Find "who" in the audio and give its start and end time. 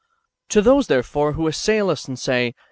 1.33-1.45